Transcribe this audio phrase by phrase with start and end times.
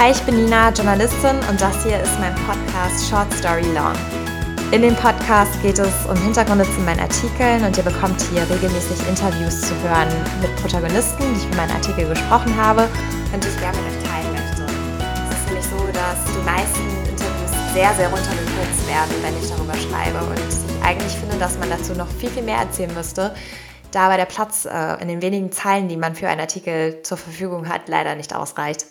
[0.00, 3.92] Hi, ich bin Nina, Journalistin und das hier ist mein Podcast Short Story Long.
[4.72, 8.96] In dem Podcast geht es um Hintergründe zu meinen Artikeln und ihr bekommt hier regelmäßig
[9.06, 10.08] Interviews zu hören
[10.40, 12.88] mit Protagonisten, die ich für meinen Artikel gesprochen habe
[13.34, 14.62] und die ich gerne mit euch teilen möchte.
[15.28, 19.74] Es ist nämlich so, dass die meisten Interviews sehr, sehr runtergekürzt werden, wenn ich darüber
[19.74, 23.34] schreibe und ich eigentlich finde, dass man dazu noch viel, viel mehr erzählen müsste,
[23.90, 27.18] da aber der Platz äh, in den wenigen Zeilen, die man für einen Artikel zur
[27.18, 28.86] Verfügung hat, leider nicht ausreicht.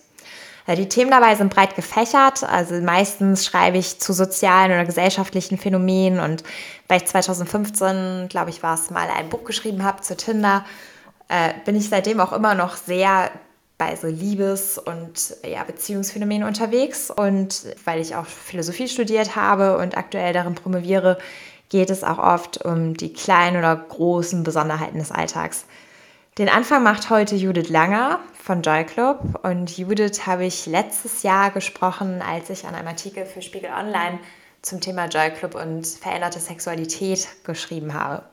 [0.75, 2.43] Die Themen dabei sind breit gefächert.
[2.43, 6.43] Also meistens schreibe ich zu sozialen oder gesellschaftlichen Phänomenen und
[6.87, 10.65] weil ich 2015, glaube ich, war es mal ein Buch geschrieben habe zu Tinder,
[11.27, 13.31] äh, bin ich seitdem auch immer noch sehr
[13.79, 17.09] bei so Liebes- und ja, Beziehungsphänomenen unterwegs.
[17.09, 21.17] Und weil ich auch Philosophie studiert habe und aktuell darin promoviere,
[21.69, 25.65] geht es auch oft um die kleinen oder großen Besonderheiten des Alltags.
[26.39, 31.51] Den Anfang macht heute Judith Langer von Joy Club und Judith habe ich letztes Jahr
[31.51, 34.19] gesprochen, als ich an einem Artikel für Spiegel Online
[34.61, 38.23] zum Thema Joy Club und veränderte Sexualität geschrieben habe.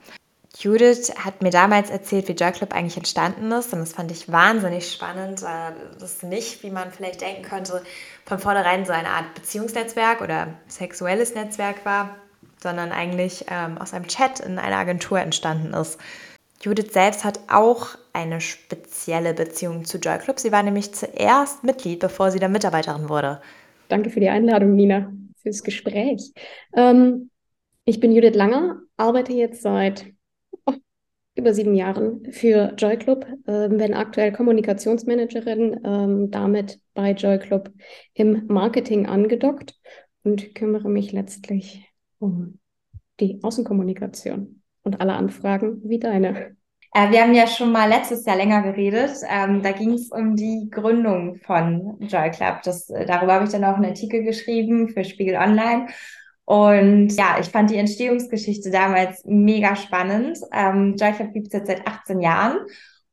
[0.56, 4.30] Judith hat mir damals erzählt, wie Joy Club eigentlich entstanden ist und das fand ich
[4.30, 5.42] wahnsinnig spannend.
[5.42, 7.82] Das ist nicht, wie man vielleicht denken könnte,
[8.24, 12.14] von vornherein so eine Art Beziehungsnetzwerk oder sexuelles Netzwerk war,
[12.62, 15.98] sondern eigentlich ähm, aus einem Chat in einer Agentur entstanden ist.
[16.60, 20.38] Judith selbst hat auch eine spezielle Beziehung zu Joy Club.
[20.38, 23.40] Sie war nämlich zuerst Mitglied, bevor sie dann Mitarbeiterin wurde.
[23.88, 25.12] Danke für die Einladung, Nina,
[25.42, 26.32] fürs Gespräch.
[26.74, 27.30] Ähm,
[27.84, 30.06] ich bin Judith Langer, arbeite jetzt seit
[30.64, 30.72] oh,
[31.34, 37.70] über sieben Jahren für Joy Club, äh, bin aktuell Kommunikationsmanagerin, ähm, damit bei Joy Club
[38.14, 39.78] im Marketing angedockt
[40.24, 41.86] und kümmere mich letztlich
[42.18, 42.58] um
[43.20, 44.55] die Außenkommunikation
[44.86, 46.56] und alle Anfragen wie deine.
[46.94, 49.10] Äh, wir haben ja schon mal letztes Jahr länger geredet.
[49.28, 52.62] Ähm, da ging es um die Gründung von Joy Club.
[52.64, 55.88] Das, äh, darüber habe ich dann auch einen Artikel geschrieben für Spiegel Online.
[56.46, 60.38] Und ja, ich fand die Entstehungsgeschichte damals mega spannend.
[60.52, 62.58] Ähm, Joy Club gibt es jetzt seit 18 Jahren.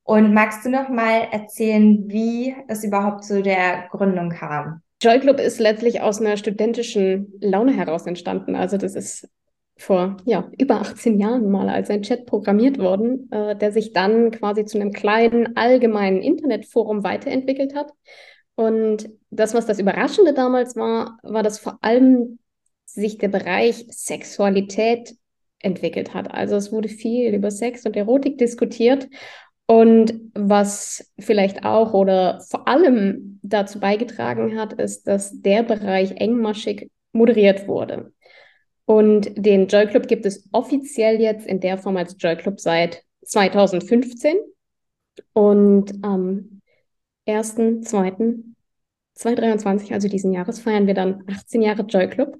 [0.04, 4.82] Und magst du noch mal erzählen, wie es überhaupt zu der Gründung kam?
[5.02, 8.56] Joy Club ist letztlich aus einer studentischen Laune heraus entstanden.
[8.56, 9.28] Also das ist
[9.78, 14.32] vor ja, über 18 Jahren mal als ein Chat programmiert worden, äh, der sich dann
[14.32, 17.92] quasi zu einem kleinen allgemeinen Internetforum weiterentwickelt hat.
[18.56, 22.40] Und das, was das Überraschende damals war, war, dass vor allem
[22.86, 25.16] sich der Bereich Sexualität
[25.60, 26.32] entwickelt hat.
[26.32, 29.08] Also es wurde viel über Sex und Erotik diskutiert.
[29.66, 36.92] Und was vielleicht auch oder vor allem dazu beigetragen hat, ist, dass der Bereich engmaschig
[37.14, 38.12] moderiert wurde.
[38.86, 43.04] Und den Joy Club gibt es offiziell jetzt in der Form als Joy Club seit
[43.24, 44.38] 2015.
[45.34, 46.62] Und am
[47.28, 52.38] 1.2.2023, also diesen Jahres, feiern wir dann 18 Jahre Joy Club.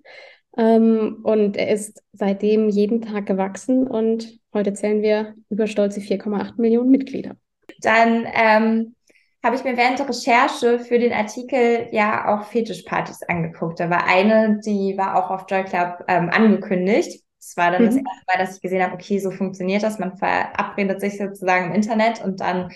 [0.58, 6.54] Ähm, und er ist seitdem jeden Tag gewachsen und heute zählen wir über stolze 4,8
[6.58, 7.36] Millionen Mitglieder.
[7.80, 8.96] Dann ähm,
[9.44, 13.80] habe ich mir während der Recherche für den Artikel ja auch Fetischpartys angeguckt.
[13.80, 17.22] Da war eine, die war auch auf Joy Club ähm, angekündigt.
[17.40, 17.88] Das war dann mhm.
[17.88, 20.00] das erste Mal, dass ich gesehen habe, okay, so funktioniert das.
[20.00, 22.72] Man verabredet sich sozusagen im Internet und dann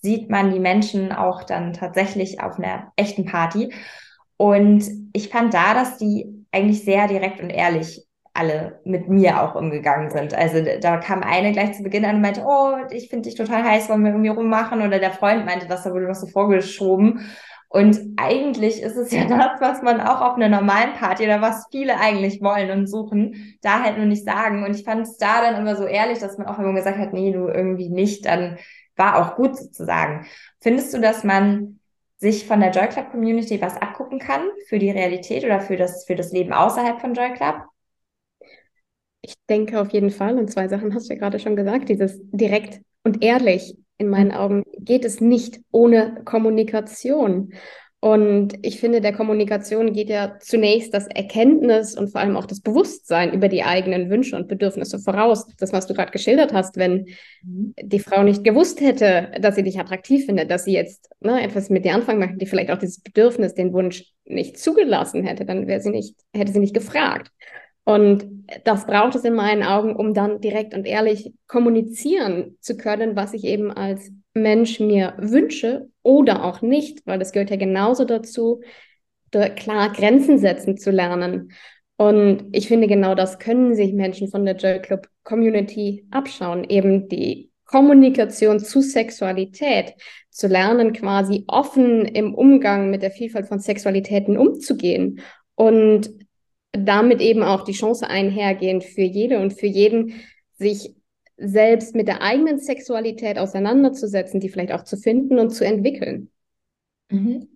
[0.00, 3.72] sieht man die Menschen auch dann tatsächlich auf einer echten Party.
[4.36, 9.54] Und ich fand da, dass die eigentlich sehr direkt und ehrlich alle mit mir auch
[9.54, 10.34] umgegangen sind.
[10.34, 13.62] Also da kam eine gleich zu Beginn an und meinte, oh, ich finde dich total
[13.62, 14.80] heiß, wollen wir irgendwie rummachen?
[14.80, 17.20] Oder der Freund meinte, das da wurde noch so vorgeschoben.
[17.68, 21.66] Und eigentlich ist es ja das, was man auch auf einer normalen Party oder was
[21.70, 24.64] viele eigentlich wollen und suchen, da halt nur nicht sagen.
[24.64, 27.12] Und ich fand es da dann immer so ehrlich, dass man auch, man gesagt hat,
[27.12, 28.58] nee, du irgendwie nicht, dann
[28.96, 30.26] war auch gut sozusagen.
[30.60, 31.80] Findest du, dass man
[32.16, 36.04] sich von der Joy Club Community was abgucken kann für die Realität oder für das,
[36.06, 37.71] für das Leben außerhalb von Joy Club?
[39.22, 42.20] Ich denke auf jeden Fall, und zwei Sachen hast du ja gerade schon gesagt, dieses
[42.32, 44.36] direkt und ehrlich in meinen mhm.
[44.36, 47.52] Augen geht es nicht ohne Kommunikation.
[48.00, 52.60] Und ich finde, der Kommunikation geht ja zunächst das Erkenntnis und vor allem auch das
[52.60, 55.46] Bewusstsein über die eigenen Wünsche und Bedürfnisse voraus.
[55.58, 57.06] Das, was du gerade geschildert hast, wenn
[57.44, 57.74] mhm.
[57.80, 61.70] die Frau nicht gewusst hätte, dass sie dich attraktiv findet, dass sie jetzt ne, etwas
[61.70, 65.68] mit dir anfangen möchte, die vielleicht auch dieses Bedürfnis, den Wunsch nicht zugelassen hätte, dann
[65.68, 67.30] wäre sie nicht, hätte sie nicht gefragt.
[67.84, 73.16] Und das braucht es in meinen Augen, um dann direkt und ehrlich kommunizieren zu können,
[73.16, 78.04] was ich eben als Mensch mir wünsche oder auch nicht, weil das gehört ja genauso
[78.04, 78.60] dazu,
[79.30, 81.52] da klar Grenzen setzen zu lernen.
[81.96, 87.08] Und ich finde, genau das können sich Menschen von der Joy Club Community abschauen, eben
[87.08, 89.94] die Kommunikation zu Sexualität,
[90.30, 95.20] zu lernen, quasi offen im Umgang mit der Vielfalt von Sexualitäten umzugehen
[95.54, 96.10] und
[96.72, 100.14] damit eben auch die Chance einhergehend für jede und für jeden,
[100.54, 100.94] sich
[101.36, 106.30] selbst mit der eigenen Sexualität auseinanderzusetzen, die vielleicht auch zu finden und zu entwickeln.
[107.10, 107.48] Mhm.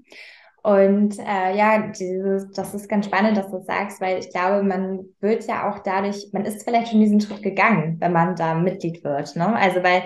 [0.62, 5.04] Und äh, ja, dieses, das ist ganz spannend, dass du sagst, weil ich glaube, man
[5.20, 9.04] wird ja auch dadurch, man ist vielleicht schon diesen Schritt gegangen, wenn man da Mitglied
[9.04, 9.36] wird.
[9.36, 9.54] Ne?
[9.54, 10.02] Also weil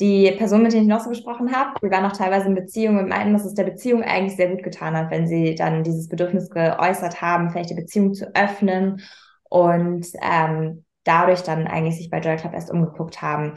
[0.00, 3.08] die Person, mit denen ich noch so gesprochen habe, waren auch teilweise in Beziehung und
[3.08, 6.50] meinten, dass es der Beziehung eigentlich sehr gut getan hat, wenn sie dann dieses Bedürfnis
[6.50, 9.02] geäußert haben, vielleicht die Beziehung zu öffnen
[9.44, 13.54] und ähm, dadurch dann eigentlich sich bei Joy Club erst umgeguckt haben.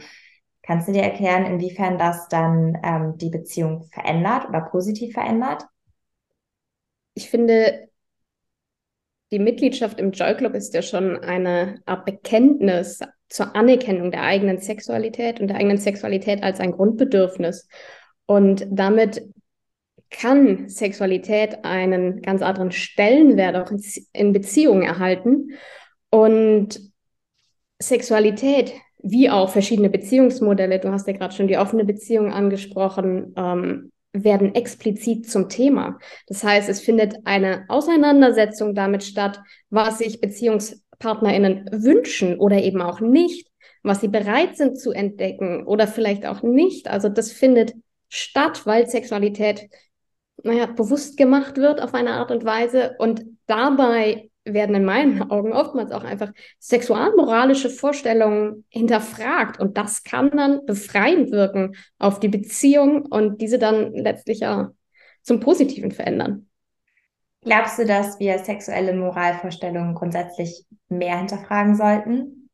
[0.62, 5.66] Kannst du dir erklären, inwiefern das dann ähm, die Beziehung verändert oder positiv verändert?
[7.14, 7.89] Ich finde,
[9.32, 14.58] die Mitgliedschaft im Joy Club ist ja schon eine Art Bekenntnis zur Anerkennung der eigenen
[14.58, 17.68] Sexualität und der eigenen Sexualität als ein Grundbedürfnis.
[18.26, 19.22] Und damit
[20.10, 23.72] kann Sexualität einen ganz anderen Stellenwert auch
[24.12, 25.52] in Beziehungen erhalten.
[26.10, 26.80] Und
[27.80, 33.89] Sexualität, wie auch verschiedene Beziehungsmodelle, du hast ja gerade schon die offene Beziehung angesprochen, ähm,
[34.12, 35.98] werden explizit zum Thema.
[36.26, 39.40] Das heißt, es findet eine Auseinandersetzung damit statt,
[39.70, 43.48] was sich BeziehungspartnerInnen wünschen oder eben auch nicht,
[43.82, 46.88] was sie bereit sind zu entdecken oder vielleicht auch nicht.
[46.88, 47.74] Also das findet
[48.08, 49.68] statt, weil Sexualität
[50.42, 55.52] naja, bewusst gemacht wird auf eine Art und Weise und dabei werden in meinen Augen
[55.52, 59.60] oftmals auch einfach sexualmoralische Vorstellungen hinterfragt.
[59.60, 64.70] Und das kann dann befreiend wirken auf die Beziehung und diese dann letztlich ja
[65.22, 66.46] zum Positiven verändern.
[67.42, 72.50] Glaubst du, dass wir sexuelle Moralvorstellungen grundsätzlich mehr hinterfragen sollten?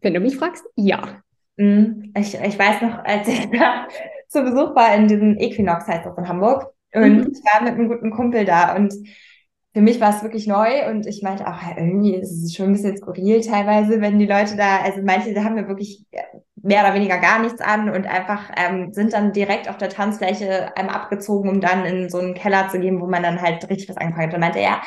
[0.00, 1.22] Wenn du mich fragst, ja.
[1.56, 3.86] Hm, ich, ich weiß noch, als ich da
[4.28, 7.32] zu Besuch war in diesem Equinox, heißt das in Hamburg, und mhm.
[7.32, 8.94] ich war mit einem guten Kumpel da und
[9.76, 12.72] für mich war es wirklich neu und ich meinte auch, irgendwie ist es schon ein
[12.72, 16.02] bisschen skurril teilweise, wenn die Leute da, also manche da haben ja wirklich
[16.54, 20.74] mehr oder weniger gar nichts an und einfach ähm, sind dann direkt auf der Tanzfläche
[20.78, 23.90] einmal abgezogen, um dann in so einen Keller zu gehen, wo man dann halt richtig
[23.90, 24.34] was angefangen hat.
[24.34, 24.80] Und meinte er,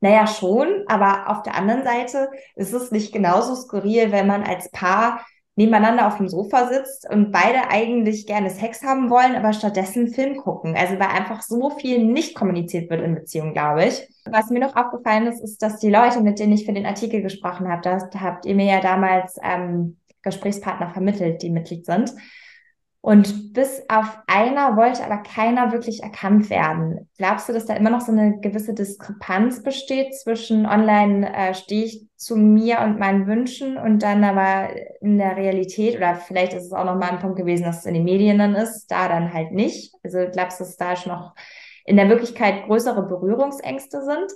[0.00, 4.70] naja, schon, aber auf der anderen Seite ist es nicht genauso skurril, wenn man als
[4.70, 5.20] Paar
[5.56, 10.36] nebeneinander auf dem Sofa sitzt und beide eigentlich gerne Sex haben wollen, aber stattdessen Film
[10.36, 10.76] gucken.
[10.76, 14.08] Also weil einfach so viel nicht kommuniziert wird in Beziehungen, glaube ich.
[14.24, 17.20] Was mir noch aufgefallen ist, ist, dass die Leute, mit denen ich für den Artikel
[17.20, 22.12] gesprochen habe, da habt ihr mir ja damals ähm, Gesprächspartner vermittelt, die Mitglied sind.
[23.02, 27.08] Und bis auf einer wollte aber keiner wirklich erkannt werden.
[27.16, 31.84] Glaubst du, dass da immer noch so eine gewisse Diskrepanz besteht zwischen online äh, stehe
[31.86, 34.68] ich zu mir und meinen Wünschen und dann aber
[35.00, 37.86] in der Realität oder vielleicht ist es auch noch mal ein Punkt gewesen, dass es
[37.86, 39.94] in den Medien dann ist, da dann halt nicht.
[40.04, 41.34] Also glaubst du, dass da schon noch
[41.86, 44.30] in der Wirklichkeit größere Berührungsängste sind?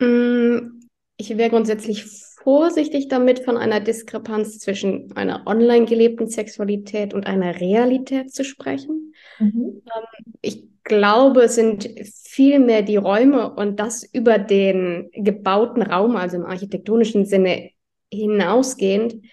[0.00, 0.81] Mm,
[1.16, 2.04] ich wäre grundsätzlich
[2.42, 9.14] vorsichtig damit, von einer Diskrepanz zwischen einer online gelebten Sexualität und einer Realität zu sprechen.
[9.38, 9.82] Mhm.
[9.86, 16.36] Ähm, ich glaube, es sind vielmehr die Räume und das über den gebauten Raum, also
[16.36, 17.70] im architektonischen Sinne
[18.12, 19.24] hinausgehend,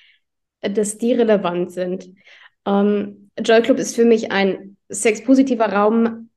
[0.61, 2.09] dass die relevant sind.
[2.65, 6.28] Ähm, Joy Club ist für mich ein sexpositiver Raum,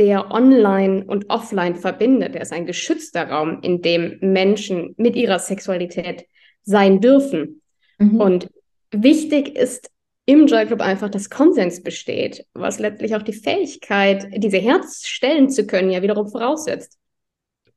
[0.00, 2.34] der online und offline verbindet.
[2.34, 6.24] Er ist ein geschützter Raum, in dem Menschen mit ihrer Sexualität
[6.62, 7.60] sein dürfen.
[7.98, 8.18] Mhm.
[8.18, 8.48] Und
[8.90, 9.90] wichtig ist
[10.24, 15.50] im Joy Club einfach, dass Konsens besteht, was letztlich auch die Fähigkeit, diese Herz stellen
[15.50, 16.98] zu können, ja wiederum voraussetzt.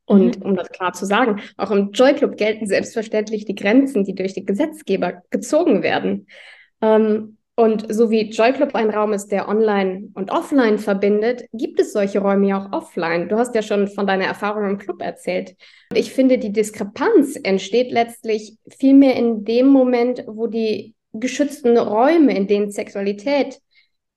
[0.05, 0.45] Und mhm.
[0.45, 4.33] um das klar zu sagen, auch im Joy Club gelten selbstverständlich die Grenzen, die durch
[4.33, 6.27] die Gesetzgeber gezogen werden.
[6.81, 11.79] Ähm, und so wie Joy Club ein Raum ist, der online und offline verbindet, gibt
[11.79, 13.29] es solche Räume ja auch offline.
[13.29, 15.55] Du hast ja schon von deiner Erfahrung im Club erzählt.
[15.93, 22.47] Ich finde, die Diskrepanz entsteht letztlich vielmehr in dem Moment, wo die geschützten Räume, in
[22.47, 23.59] denen Sexualität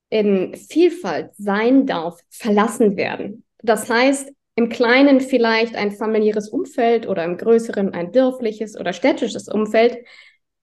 [0.08, 3.44] in Vielfalt sein darf, verlassen werden.
[3.62, 9.48] Das heißt, im Kleinen vielleicht ein familiäres Umfeld oder im Größeren ein dörfliches oder städtisches
[9.48, 9.98] Umfeld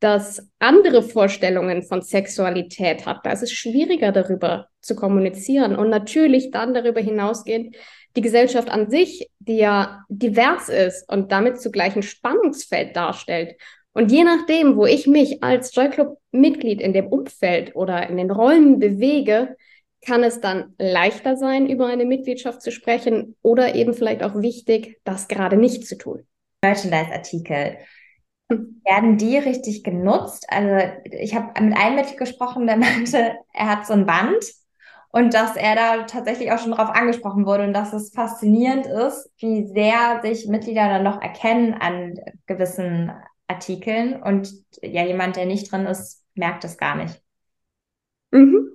[0.03, 3.25] das andere Vorstellungen von Sexualität hat.
[3.25, 7.77] Da ist es schwieriger darüber zu kommunizieren und natürlich dann darüber hinausgehend
[8.17, 13.55] die Gesellschaft an sich, die ja divers ist und damit zugleich ein Spannungsfeld darstellt.
[13.93, 18.17] Und je nachdem, wo ich mich als Joy Club Mitglied in dem Umfeld oder in
[18.17, 19.55] den Räumen bewege,
[20.05, 24.99] kann es dann leichter sein, über eine Mitgliedschaft zu sprechen oder eben vielleicht auch wichtig,
[25.05, 26.27] das gerade nicht zu tun.
[26.61, 27.77] Merchandise-Artikel
[28.85, 30.45] Werden die richtig genutzt?
[30.49, 34.43] Also ich habe mit einem Mitglied gesprochen, der meinte, er hat so ein Band
[35.09, 39.29] und dass er da tatsächlich auch schon drauf angesprochen wurde und dass es faszinierend ist,
[39.37, 42.15] wie sehr sich Mitglieder dann noch erkennen an
[42.47, 43.11] gewissen
[43.47, 47.21] Artikeln und ja, jemand, der nicht drin ist, merkt es gar nicht.
[48.31, 48.69] Mhm.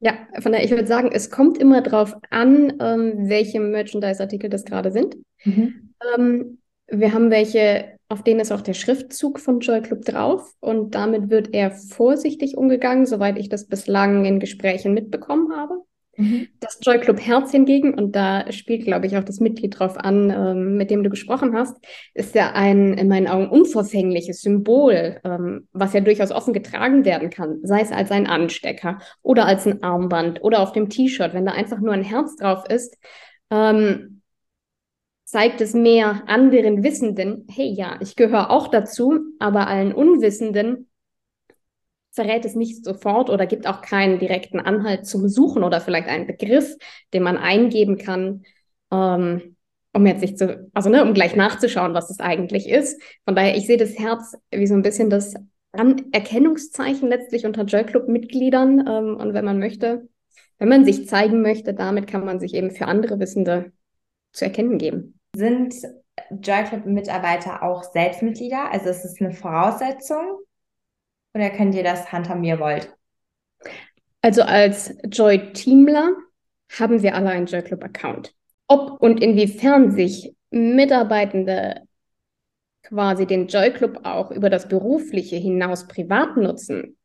[0.00, 4.64] Ja, von daher, ich würde sagen, es kommt immer drauf an, ähm, welche Merchandise-Artikel das
[4.64, 5.16] gerade sind.
[5.44, 5.94] Mhm.
[6.16, 10.96] Ähm, wir haben welche, auf denen ist auch der Schriftzug von Joy Club drauf und
[10.96, 15.76] damit wird eher vorsichtig umgegangen, soweit ich das bislang in Gesprächen mitbekommen habe.
[16.16, 16.48] Mhm.
[16.58, 20.28] Das Joy Club Herz hingegen, und da spielt, glaube ich, auch das Mitglied drauf an,
[20.28, 21.76] ähm, mit dem du gesprochen hast,
[22.12, 27.30] ist ja ein in meinen Augen unverfängliches Symbol, ähm, was ja durchaus offen getragen werden
[27.30, 31.46] kann, sei es als ein Anstecker oder als ein Armband oder auf dem T-Shirt, wenn
[31.46, 32.98] da einfach nur ein Herz drauf ist.
[33.52, 34.19] Ähm,
[35.30, 40.90] zeigt es mehr anderen Wissenden, hey ja, ich gehöre auch dazu, aber allen Unwissenden
[42.10, 46.26] verrät es nicht sofort oder gibt auch keinen direkten Anhalt zum Suchen oder vielleicht einen
[46.26, 46.76] Begriff,
[47.14, 48.42] den man eingeben kann,
[48.90, 49.54] ähm,
[49.92, 53.00] um jetzt nicht zu, also ne, um gleich nachzuschauen, was es eigentlich ist.
[53.24, 55.34] Von daher, ich sehe das Herz wie so ein bisschen das
[55.72, 58.84] Erkennungszeichen letztlich unter Joy Club Mitgliedern.
[58.84, 60.08] Ähm, und wenn man möchte,
[60.58, 63.70] wenn man sich zeigen möchte, damit kann man sich eben für andere Wissende
[64.32, 65.19] zu erkennen geben.
[65.34, 65.74] Sind
[66.30, 68.70] Joy Club Mitarbeiter auch Selbstmitglieder?
[68.70, 70.38] Also ist es eine Voraussetzung?
[71.34, 72.92] Oder könnt ihr das handhaben, wie ihr wollt?
[74.22, 76.14] Also als Joy-Teamler
[76.78, 78.34] haben wir alle einen Joy Club-Account.
[78.66, 81.82] Ob und inwiefern sich Mitarbeitende
[82.82, 86.96] quasi den Joy Club auch über das Berufliche hinaus privat nutzen,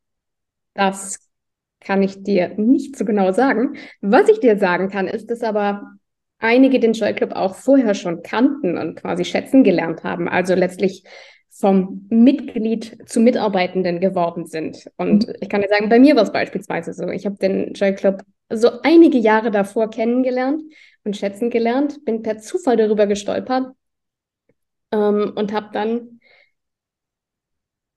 [0.73, 1.19] das
[1.79, 3.77] kann ich dir nicht so genau sagen.
[4.01, 5.93] Was ich dir sagen kann, ist, dass aber
[6.45, 10.29] einige den Joy Club auch vorher schon kannten und quasi schätzen gelernt haben.
[10.29, 11.03] Also letztlich
[11.49, 14.89] vom Mitglied zu Mitarbeitenden geworden sind.
[14.97, 15.33] Und mhm.
[15.41, 17.07] ich kann dir sagen, bei mir war es beispielsweise so.
[17.09, 20.61] Ich habe den Joy Club so einige Jahre davor kennengelernt
[21.03, 23.71] und schätzen gelernt, bin per Zufall darüber gestolpert
[24.91, 26.19] ähm, und habe dann,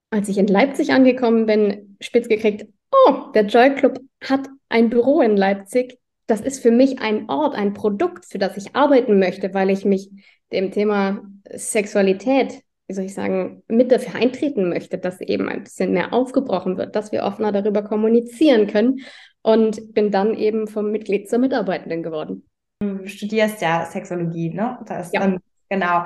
[0.09, 5.21] als ich in Leipzig angekommen bin, spitz gekriegt, oh, der Joy Club hat ein Büro
[5.21, 5.98] in Leipzig.
[6.29, 9.85] Das ist für mich ein Ort, ein Produkt, für das ich arbeiten möchte, weil ich
[9.85, 10.09] mich
[10.51, 11.21] dem Thema
[11.51, 16.75] Sexualität wie soll ich sagen, mit dafür eintreten möchte, dass eben ein bisschen mehr aufgebrochen
[16.77, 19.01] wird, dass wir offener darüber kommunizieren können
[19.43, 22.47] und bin dann eben vom Mitglied zur Mitarbeitenden geworden.
[22.81, 24.79] Du studierst ja Sexologie, ne?
[24.87, 25.19] Das ja.
[25.19, 26.03] Dann, genau.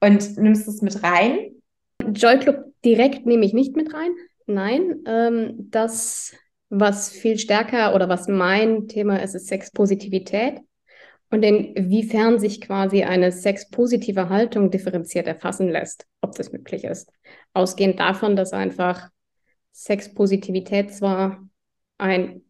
[0.00, 1.52] Und nimmst es mit rein?
[2.06, 4.10] Joy Club direkt nehme ich nicht mit rein.
[4.44, 6.34] Nein, ähm, das,
[6.68, 10.60] was viel stärker oder was mein Thema ist, ist Sexpositivität.
[11.28, 17.10] Und inwiefern sich quasi eine sexpositive Haltung differenziert erfassen lässt, ob das möglich ist.
[17.52, 19.10] Ausgehend davon, dass einfach
[19.72, 21.44] Sexpositivität zwar
[21.98, 22.42] ein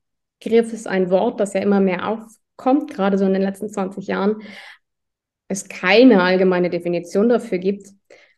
[0.43, 4.07] Griff ist, ein Wort, das ja immer mehr aufkommt, gerade so in den letzten 20
[4.07, 4.43] Jahren,
[5.49, 7.89] es keine allgemeine Definition dafür gibt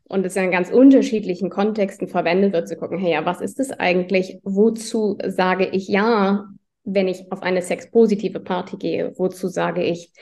[0.08, 3.70] und es in ganz unterschiedlichen Kontexten verwendet wird, zu gucken, hey, ja, was ist das
[3.70, 4.40] eigentlich?
[4.42, 6.48] Wozu sage ich ja?
[6.94, 9.12] wenn ich auf eine sexpositive Party gehe?
[9.16, 10.12] Wozu sage ich,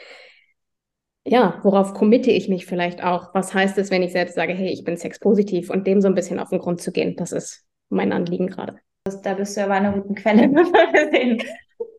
[1.24, 3.34] ja, worauf committe ich mich vielleicht auch?
[3.34, 6.14] Was heißt es, wenn ich selbst sage, hey, ich bin sexpositiv und dem so ein
[6.14, 7.16] bisschen auf den Grund zu gehen?
[7.16, 8.78] Das ist mein Anliegen gerade.
[9.22, 11.42] Da bist du aber eine gute Quelle, wir sehen.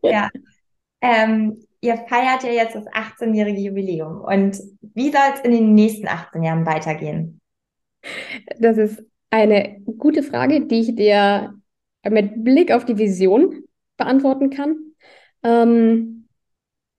[0.02, 0.30] Ja.
[1.00, 4.20] Ähm, ihr feiert ja jetzt das 18-jährige Jubiläum.
[4.20, 4.58] Und
[4.94, 7.40] wie soll es in den nächsten 18 Jahren weitergehen?
[8.58, 11.54] Das ist eine gute Frage, die ich dir
[12.08, 13.64] mit Blick auf die Vision
[13.96, 14.76] beantworten kann.
[15.42, 16.28] Ähm,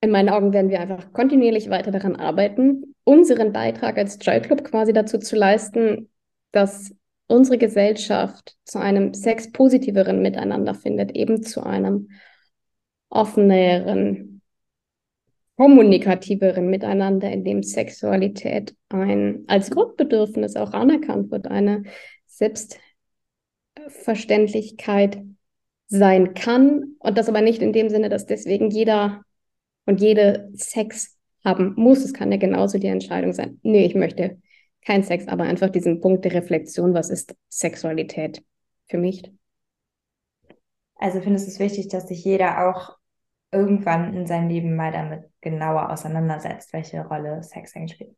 [0.01, 4.63] in meinen Augen werden wir einfach kontinuierlich weiter daran arbeiten, unseren Beitrag als Joy Club
[4.63, 6.10] quasi dazu zu leisten,
[6.51, 6.94] dass
[7.27, 12.10] unsere Gesellschaft zu einem sexpositiveren Miteinander findet, eben zu einem
[13.10, 14.38] offeneren,
[15.60, 21.84] kommunikativeren Miteinander, in dem Sexualität ein, als Grundbedürfnis auch anerkannt wird, eine
[22.28, 25.22] Selbstverständlichkeit
[25.88, 29.22] sein kann und das aber nicht in dem Sinne, dass deswegen jeder
[29.86, 32.06] und jede Sex haben muss.
[32.06, 34.42] Es kann ja genauso die Entscheidung sein, nee, ich möchte
[34.86, 38.46] kein Sex, aber einfach diesen Punkt der Reflexion, was ist Sexualität
[38.88, 39.30] für mich?
[40.96, 42.99] Also findest du es wichtig, dass sich jeder auch
[43.51, 48.15] irgendwann in seinem Leben mal damit genauer auseinandersetzt, welche Rolle Sex eigentlich spielt?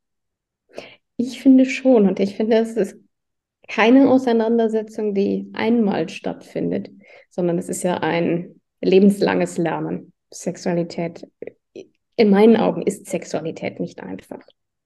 [1.17, 2.97] Ich finde schon und ich finde, es ist
[3.67, 6.89] keine Auseinandersetzung, die einmal stattfindet,
[7.29, 10.13] sondern es ist ja ein lebenslanges Lernen.
[10.33, 11.27] Sexualität,
[12.15, 14.41] in meinen Augen ist Sexualität nicht einfach.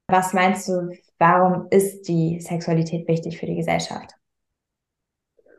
[0.07, 4.15] Was meinst du, warum ist die Sexualität wichtig für die Gesellschaft?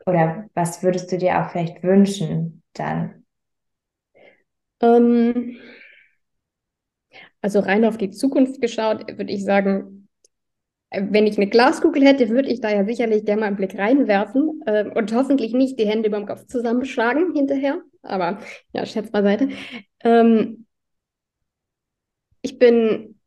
[0.07, 3.25] oder was würdest du dir auch vielleicht wünschen dann?
[4.81, 5.57] Ähm,
[7.41, 10.07] also rein auf die Zukunft geschaut, würde ich sagen,
[10.91, 14.61] wenn ich eine Glaskugel hätte, würde ich da ja sicherlich gerne mal einen Blick reinwerfen
[14.65, 17.81] äh, und hoffentlich nicht die Hände über dem Kopf zusammenschlagen hinterher.
[18.03, 18.39] Aber
[18.71, 19.49] ja, Scherz beiseite.
[20.03, 20.65] Ähm,
[22.41, 23.19] ich bin,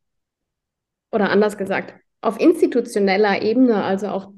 [1.13, 4.33] oder anders gesagt, auf institutioneller Ebene, also auch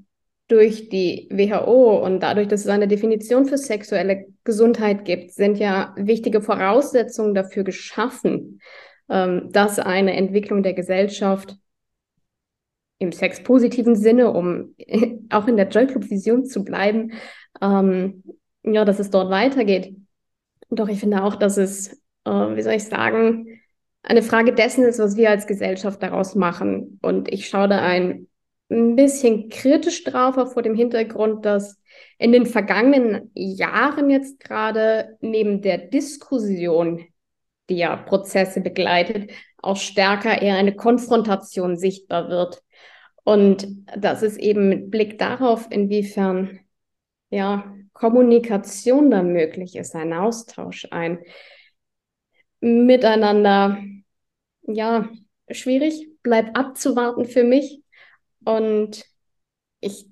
[0.48, 5.94] durch die WHO und dadurch, dass es eine Definition für sexuelle Gesundheit gibt, sind ja
[5.96, 8.60] wichtige Voraussetzungen dafür geschaffen,
[9.08, 11.56] ähm, dass eine Entwicklung der Gesellschaft
[12.98, 14.74] im sexpositiven Sinne, um
[15.30, 17.12] auch in der Joy Club Vision zu bleiben,
[17.60, 18.22] ähm,
[18.64, 19.96] ja, dass es dort weitergeht.
[20.70, 21.92] Doch ich finde auch, dass es,
[22.24, 23.60] äh, wie soll ich sagen,
[24.02, 26.98] eine Frage dessen ist, was wir als Gesellschaft daraus machen.
[27.02, 28.26] Und ich schaue da ein
[28.72, 31.80] ein bisschen kritisch drauf, auch vor dem Hintergrund, dass
[32.18, 37.04] in den vergangenen Jahren jetzt gerade neben der Diskussion,
[37.68, 42.62] die ja Prozesse begleitet, auch stärker eher eine Konfrontation sichtbar wird.
[43.24, 46.60] Und das ist eben mit Blick darauf, inwiefern
[47.30, 51.18] ja, Kommunikation da möglich ist, ein Austausch, ein
[52.60, 53.78] Miteinander,
[54.62, 55.08] ja,
[55.50, 57.81] schwierig, bleibt abzuwarten für mich.
[58.44, 59.04] Und
[59.80, 60.06] ich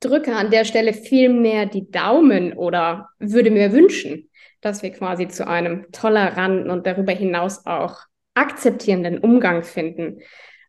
[0.00, 5.28] drücke an der Stelle viel mehr die Daumen oder würde mir wünschen, dass wir quasi
[5.28, 7.98] zu einem toleranten und darüber hinaus auch
[8.34, 10.20] akzeptierenden Umgang finden.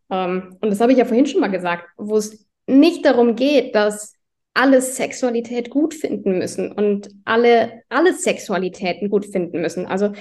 [0.09, 3.75] Ähm, und das habe ich ja vorhin schon mal gesagt, wo es nicht darum geht,
[3.75, 4.15] dass
[4.53, 9.85] alle Sexualität gut finden müssen und alle, alle Sexualitäten gut finden müssen.
[9.85, 10.11] Also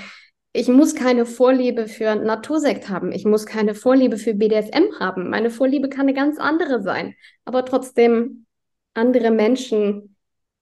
[0.53, 3.13] ich muss keine Vorliebe für Natursekt haben.
[3.13, 5.31] Ich muss keine Vorliebe für BDSM haben.
[5.31, 7.15] Meine Vorliebe kann eine ganz andere sein.
[7.45, 8.47] Aber trotzdem
[8.95, 10.17] andere Menschen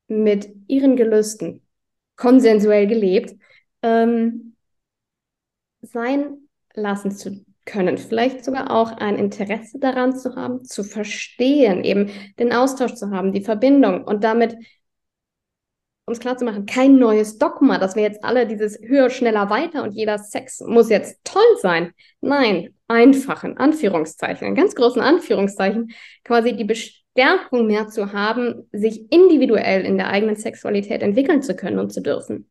[0.06, 1.62] mit ihren Gelüsten
[2.16, 3.34] konsensuell gelebt
[3.82, 4.56] ähm,
[5.80, 7.98] sein lassen zu können.
[7.98, 13.32] Vielleicht sogar auch ein Interesse daran zu haben, zu verstehen, eben den Austausch zu haben,
[13.32, 14.56] die Verbindung und damit
[16.08, 19.50] um es klar zu machen, kein neues Dogma, dass wir jetzt alle dieses höher, schneller,
[19.50, 21.92] weiter und jeder Sex muss jetzt toll sein.
[22.22, 25.92] Nein, einfach in Anführungszeichen, in ganz großen Anführungszeichen,
[26.24, 31.78] quasi die Bestärkung mehr zu haben, sich individuell in der eigenen Sexualität entwickeln zu können
[31.78, 32.48] und zu dürfen.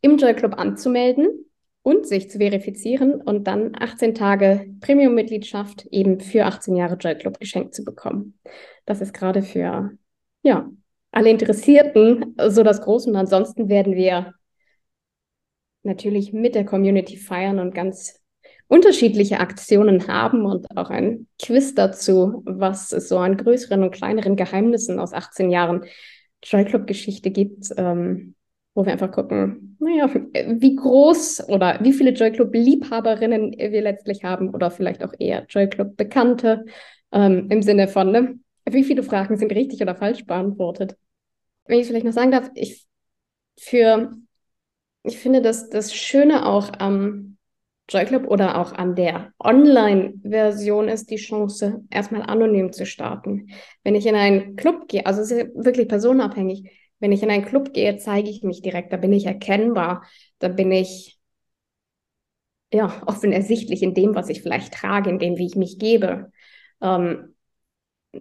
[0.00, 1.49] im Joy Club anzumelden
[1.82, 7.40] und sich zu verifizieren und dann 18 Tage Premium-Mitgliedschaft eben für 18 Jahre Joy Club
[7.40, 8.38] geschenkt zu bekommen.
[8.84, 9.92] Das ist gerade für
[10.42, 10.70] ja,
[11.10, 13.08] alle Interessierten so das Große.
[13.08, 14.34] Und ansonsten werden wir
[15.82, 18.20] natürlich mit der Community feiern und ganz
[18.68, 24.36] unterschiedliche Aktionen haben und auch ein Quiz dazu, was es so an größeren und kleineren
[24.36, 25.84] Geheimnissen aus 18 Jahren
[26.42, 28.34] Joy Club Geschichte gibt, ähm,
[28.80, 34.24] wo wir einfach gucken, naja, wie groß oder wie viele Joy Club Liebhaberinnen wir letztlich
[34.24, 36.64] haben oder vielleicht auch eher Joy Club Bekannte
[37.12, 40.96] ähm, im Sinne von, ne, wie viele Fragen sind richtig oder falsch beantwortet?
[41.66, 42.86] Wenn ich vielleicht noch sagen darf, ich
[43.58, 44.12] für
[45.02, 47.36] ich finde, dass das Schöne auch am
[47.90, 53.48] Joy Club oder auch an der Online-Version ist die Chance, erstmal anonym zu starten.
[53.84, 57.44] Wenn ich in einen Club gehe, also es ist wirklich personenabhängig, wenn ich in einen
[57.44, 60.04] Club gehe, zeige ich mich direkt, da bin ich erkennbar,
[60.38, 61.18] da bin ich
[62.72, 66.30] ja offen ersichtlich in dem, was ich vielleicht trage, in dem, wie ich mich gebe.
[66.80, 67.34] Ähm,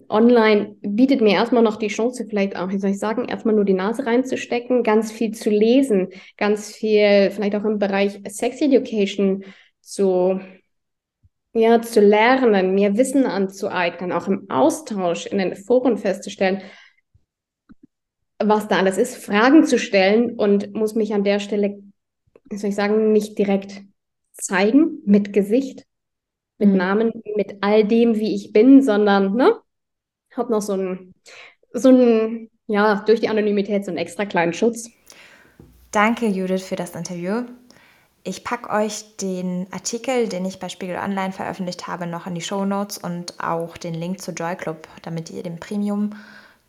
[0.08, 3.65] online bietet mir erstmal noch die Chance, vielleicht auch, wie soll ich sagen, erstmal nur
[3.65, 9.44] die Nase reinzustecken, ganz viel zu lesen, ganz viel, vielleicht auch im Bereich Sex Education
[9.82, 10.39] zu,
[11.54, 16.62] ja, zu lernen, mir Wissen anzueignen, auch im Austausch in den Foren festzustellen,
[18.39, 21.82] was da alles ist, Fragen zu stellen und muss mich an der Stelle,
[22.52, 23.82] soll ich sagen, nicht direkt
[24.34, 25.86] zeigen mit Gesicht,
[26.58, 26.78] mit mhm.
[26.78, 29.56] Namen, mit all dem, wie ich bin, sondern ne,
[30.36, 31.13] habe noch so ein,
[31.73, 34.89] so ein, ja, durch die Anonymität so einen extra kleinen Schutz.
[35.91, 37.43] Danke, Judith, für das Interview.
[38.23, 42.41] Ich packe euch den Artikel, den ich bei Spiegel Online veröffentlicht habe, noch in die
[42.41, 46.12] Show Notes und auch den Link zu Joy Club, damit ihr den Premium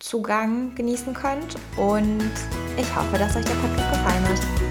[0.00, 1.54] Zugang genießen könnt.
[1.76, 2.32] Und
[2.76, 4.69] ich hoffe, dass euch der Podcast gefallen hat.